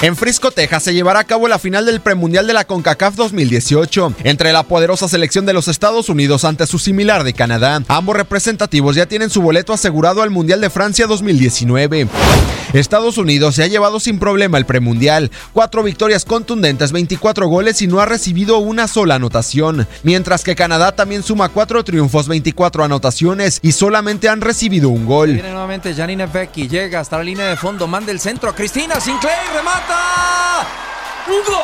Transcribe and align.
En 0.00 0.14
Frisco, 0.14 0.52
Texas, 0.52 0.84
se 0.84 0.94
llevará 0.94 1.18
a 1.18 1.24
cabo 1.24 1.48
la 1.48 1.58
final 1.58 1.84
del 1.84 2.00
premundial 2.00 2.46
de 2.46 2.52
la 2.52 2.64
CONCACAF 2.64 3.16
2018 3.16 4.14
entre 4.22 4.52
la 4.52 4.62
poderosa 4.62 5.08
selección 5.08 5.44
de 5.44 5.52
los 5.52 5.66
Estados 5.66 6.08
Unidos 6.08 6.44
ante 6.44 6.68
su 6.68 6.78
similar 6.78 7.24
de 7.24 7.32
Canadá. 7.32 7.82
Ambos 7.88 8.14
representativos 8.14 8.94
ya 8.94 9.06
tienen 9.06 9.28
su 9.28 9.42
boleto 9.42 9.72
asegurado 9.72 10.22
al 10.22 10.30
Mundial 10.30 10.60
de 10.60 10.70
Francia 10.70 11.08
2019. 11.08 12.06
Estados 12.74 13.18
Unidos 13.18 13.56
se 13.56 13.64
ha 13.64 13.66
llevado 13.66 13.98
sin 13.98 14.20
problema 14.20 14.58
el 14.58 14.66
premundial, 14.66 15.32
cuatro 15.52 15.82
victorias 15.82 16.24
contundentes, 16.24 16.92
24 16.92 17.48
goles 17.48 17.80
y 17.82 17.86
no 17.86 17.98
ha 17.98 18.06
recibido 18.06 18.58
una 18.58 18.86
sola 18.86 19.14
anotación, 19.16 19.88
mientras 20.02 20.44
que 20.44 20.54
Canadá 20.54 20.92
también 20.92 21.22
suma 21.22 21.48
cuatro 21.48 21.82
triunfos, 21.82 22.28
24 22.28 22.84
anotaciones 22.84 23.58
y 23.62 23.72
solamente 23.72 24.28
han 24.28 24.42
recibido 24.42 24.90
un 24.90 25.06
gol. 25.06 25.32
Viene 25.32 25.50
nuevamente 25.50 25.94
Janine 25.94 26.26
Becky, 26.26 26.68
llega 26.68 27.00
hasta 27.00 27.16
la 27.16 27.24
línea 27.24 27.46
de 27.46 27.56
fondo, 27.56 27.88
manda 27.88 28.12
el 28.12 28.20
centro 28.20 28.50
a 28.50 28.54
Cristina 28.54 29.00
Sinclair, 29.00 29.34
¡Gol! 31.46 31.60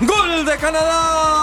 ¡Gol 0.00 0.44
de 0.46 0.56
Canadá! 0.56 1.34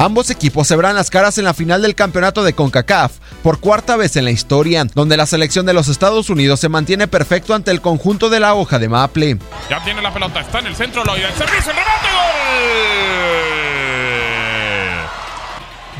Ambos 0.00 0.30
equipos 0.30 0.68
se 0.68 0.76
verán 0.76 0.94
las 0.94 1.10
caras 1.10 1.38
en 1.38 1.44
la 1.44 1.54
final 1.54 1.82
del 1.82 1.96
campeonato 1.96 2.44
de 2.44 2.52
CONCACAF 2.52 3.12
por 3.42 3.58
cuarta 3.58 3.96
vez 3.96 4.14
en 4.14 4.24
la 4.24 4.30
historia, 4.30 4.86
donde 4.94 5.16
la 5.16 5.26
selección 5.26 5.66
de 5.66 5.72
los 5.72 5.88
Estados 5.88 6.30
Unidos 6.30 6.60
se 6.60 6.68
mantiene 6.68 7.08
perfecto 7.08 7.52
ante 7.52 7.72
el 7.72 7.80
conjunto 7.80 8.30
de 8.30 8.38
la 8.38 8.54
hoja 8.54 8.78
de 8.78 8.88
Maple. 8.88 9.38
Ya 9.68 9.82
tiene 9.82 10.00
la 10.00 10.12
pelota, 10.12 10.40
está 10.40 10.60
en 10.60 10.68
el 10.68 10.76
centro, 10.76 11.02
lo 11.04 11.16
el 11.16 11.22
servicio, 11.34 11.72
el 11.72 11.78
remate, 11.78 12.08
gol. 12.12 12.38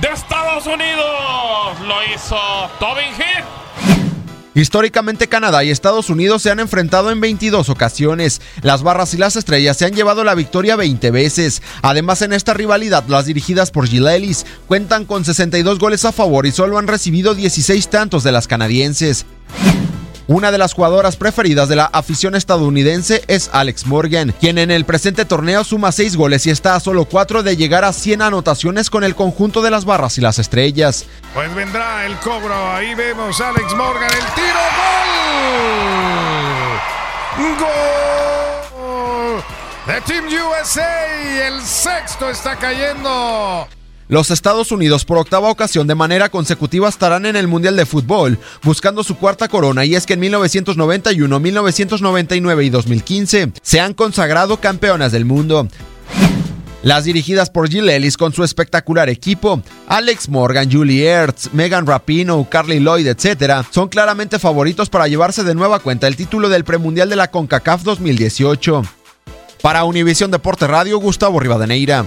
De 0.00 0.08
Estados 0.08 0.66
Unidos 0.66 1.80
lo 1.80 2.04
hizo 2.14 2.70
Tobin 2.78 3.12
Heath. 3.14 3.57
Históricamente 4.58 5.28
Canadá 5.28 5.62
y 5.62 5.70
Estados 5.70 6.10
Unidos 6.10 6.42
se 6.42 6.50
han 6.50 6.58
enfrentado 6.58 7.12
en 7.12 7.20
22 7.20 7.68
ocasiones. 7.68 8.40
Las 8.62 8.82
barras 8.82 9.14
y 9.14 9.16
las 9.16 9.36
estrellas 9.36 9.76
se 9.76 9.84
han 9.84 9.92
llevado 9.92 10.24
la 10.24 10.34
victoria 10.34 10.74
20 10.74 11.12
veces. 11.12 11.62
Además 11.80 12.22
en 12.22 12.32
esta 12.32 12.54
rivalidad 12.54 13.04
las 13.06 13.26
dirigidas 13.26 13.70
por 13.70 13.86
Gil 13.86 14.08
Ellis 14.08 14.46
cuentan 14.66 15.04
con 15.04 15.24
62 15.24 15.78
goles 15.78 16.04
a 16.04 16.10
favor 16.10 16.44
y 16.44 16.50
solo 16.50 16.76
han 16.76 16.88
recibido 16.88 17.36
16 17.36 17.88
tantos 17.88 18.24
de 18.24 18.32
las 18.32 18.48
canadienses. 18.48 19.26
Una 20.28 20.52
de 20.52 20.58
las 20.58 20.74
jugadoras 20.74 21.16
preferidas 21.16 21.70
de 21.70 21.76
la 21.76 21.86
afición 21.86 22.34
estadounidense 22.34 23.24
es 23.28 23.48
Alex 23.50 23.86
Morgan, 23.86 24.34
quien 24.38 24.58
en 24.58 24.70
el 24.70 24.84
presente 24.84 25.24
torneo 25.24 25.64
suma 25.64 25.90
6 25.90 26.18
goles 26.18 26.46
y 26.46 26.50
está 26.50 26.74
a 26.74 26.80
solo 26.80 27.06
4 27.06 27.42
de 27.42 27.56
llegar 27.56 27.82
a 27.82 27.94
100 27.94 28.20
anotaciones 28.20 28.90
con 28.90 29.04
el 29.04 29.14
conjunto 29.14 29.62
de 29.62 29.70
las 29.70 29.86
barras 29.86 30.18
y 30.18 30.20
las 30.20 30.38
estrellas. 30.38 31.06
Pues 31.32 31.54
vendrá 31.54 32.04
el 32.04 32.14
cobro. 32.18 32.54
Ahí 32.72 32.94
vemos 32.94 33.40
a 33.40 33.48
Alex 33.48 33.74
Morgan. 33.74 34.10
El 34.10 34.26
tiro. 34.34 34.60
¡Gol! 37.38 37.58
¡Gol! 37.58 39.42
De 39.86 39.98
Team 40.02 40.26
USA. 40.26 41.46
El 41.46 41.62
sexto 41.62 42.28
está 42.28 42.54
cayendo. 42.56 43.66
Los 44.08 44.30
Estados 44.30 44.72
Unidos 44.72 45.04
por 45.04 45.18
octava 45.18 45.50
ocasión 45.50 45.86
de 45.86 45.94
manera 45.94 46.30
consecutiva 46.30 46.88
estarán 46.88 47.26
en 47.26 47.36
el 47.36 47.46
Mundial 47.46 47.76
de 47.76 47.84
Fútbol, 47.84 48.38
buscando 48.62 49.04
su 49.04 49.18
cuarta 49.18 49.48
corona 49.48 49.84
y 49.84 49.94
es 49.94 50.06
que 50.06 50.14
en 50.14 50.20
1991, 50.20 51.38
1999 51.38 52.64
y 52.64 52.70
2015 52.70 53.52
se 53.60 53.80
han 53.80 53.92
consagrado 53.92 54.56
campeonas 54.60 55.12
del 55.12 55.26
mundo. 55.26 55.68
Las 56.82 57.04
dirigidas 57.04 57.50
por 57.50 57.68
Jill 57.68 57.90
Ellis 57.90 58.16
con 58.16 58.32
su 58.32 58.44
espectacular 58.44 59.10
equipo, 59.10 59.60
Alex 59.88 60.30
Morgan, 60.30 60.72
Julie 60.72 61.04
Ertz, 61.04 61.52
Megan 61.52 61.86
Rapinoe, 61.86 62.46
Carly 62.48 62.78
Lloyd, 62.78 63.08
etc., 63.08 63.66
son 63.70 63.88
claramente 63.88 64.38
favoritos 64.38 64.88
para 64.88 65.06
llevarse 65.08 65.44
de 65.44 65.54
nueva 65.54 65.80
cuenta 65.80 66.06
el 66.06 66.16
título 66.16 66.48
del 66.48 66.64
premundial 66.64 67.10
de 67.10 67.16
la 67.16 67.30
CONCACAF 67.30 67.82
2018. 67.82 68.82
Para 69.60 69.84
Univisión 69.84 70.30
Deporte 70.30 70.66
Radio, 70.66 70.98
Gustavo 70.98 71.40
Rivadeneira. 71.40 72.06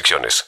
restricciones. 0.00 0.46